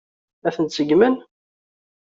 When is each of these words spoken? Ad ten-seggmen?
Ad 0.47 0.53
ten-seggmen? 0.55 1.15